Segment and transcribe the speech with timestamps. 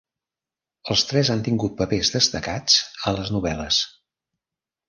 [0.95, 2.79] Els tres han tingut papers destacats
[3.13, 3.83] a les novel·les.